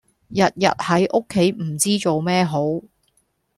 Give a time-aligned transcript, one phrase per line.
[0.29, 2.61] 日日喺屋企唔知做咩好